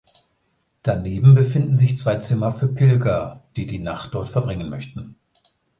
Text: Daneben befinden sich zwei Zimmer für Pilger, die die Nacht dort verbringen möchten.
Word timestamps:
Daneben 0.81 1.35
befinden 1.35 1.75
sich 1.75 1.95
zwei 1.95 2.15
Zimmer 2.17 2.51
für 2.53 2.67
Pilger, 2.67 3.43
die 3.55 3.67
die 3.67 3.77
Nacht 3.77 4.15
dort 4.15 4.29
verbringen 4.29 4.67
möchten. 4.67 5.15